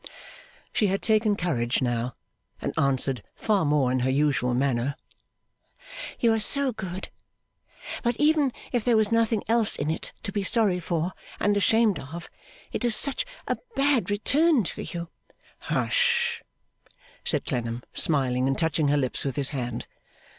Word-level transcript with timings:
She 0.73 0.87
had 0.87 1.03
taken 1.03 1.35
courage 1.35 1.79
now, 1.79 2.15
and 2.59 2.73
answered, 2.75 3.21
far 3.35 3.63
more 3.63 3.91
in 3.91 3.99
her 3.99 4.09
usual 4.09 4.55
manner, 4.55 4.95
'You 6.19 6.33
are 6.33 6.39
so 6.39 6.71
good! 6.73 7.09
But 8.01 8.15
even 8.17 8.51
if 8.71 8.83
there 8.83 8.97
was 8.97 9.11
nothing 9.11 9.43
else 9.47 9.75
in 9.75 9.91
it 9.91 10.11
to 10.23 10.31
be 10.31 10.41
sorry 10.41 10.79
for 10.79 11.11
and 11.39 11.55
ashamed 11.55 11.99
of, 11.99 12.31
it 12.71 12.83
is 12.83 12.95
such 12.95 13.27
a 13.47 13.57
bad 13.75 14.09
return 14.09 14.63
to 14.73 14.81
you' 14.81 15.09
'Hush!' 15.59 16.41
said 17.23 17.45
Clennam, 17.45 17.83
smiling 17.93 18.47
and 18.47 18.57
touching 18.57 18.87
her 18.87 18.97
lips 18.97 19.23
with 19.23 19.35
his 19.35 19.49
hand. 19.51 19.85